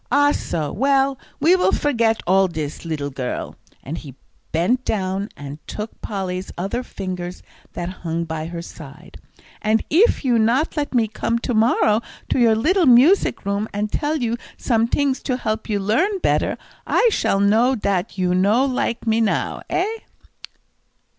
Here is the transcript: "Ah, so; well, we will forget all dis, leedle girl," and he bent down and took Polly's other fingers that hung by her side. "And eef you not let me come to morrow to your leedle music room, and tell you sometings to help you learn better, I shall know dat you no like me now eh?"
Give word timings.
"Ah, 0.11 0.31
so; 0.31 0.71
well, 0.71 1.19
we 1.39 1.55
will 1.55 1.71
forget 1.71 2.23
all 2.25 2.47
dis, 2.47 2.85
leedle 2.85 3.11
girl," 3.13 3.55
and 3.83 3.99
he 3.99 4.15
bent 4.51 4.83
down 4.83 5.29
and 5.37 5.59
took 5.67 6.01
Polly's 6.01 6.51
other 6.57 6.81
fingers 6.81 7.43
that 7.73 7.89
hung 8.01 8.23
by 8.25 8.47
her 8.47 8.63
side. 8.63 9.19
"And 9.61 9.83
eef 9.91 10.25
you 10.25 10.39
not 10.39 10.75
let 10.75 10.95
me 10.95 11.07
come 11.07 11.37
to 11.45 11.53
morrow 11.53 12.01
to 12.29 12.39
your 12.39 12.55
leedle 12.55 12.87
music 12.87 13.45
room, 13.45 13.67
and 13.75 13.91
tell 13.91 14.15
you 14.15 14.37
sometings 14.57 15.21
to 15.21 15.37
help 15.37 15.69
you 15.69 15.77
learn 15.79 16.17
better, 16.23 16.57
I 16.87 17.07
shall 17.11 17.39
know 17.39 17.75
dat 17.75 18.17
you 18.17 18.33
no 18.33 18.65
like 18.65 19.05
me 19.05 19.21
now 19.21 19.61
eh?" 19.69 19.97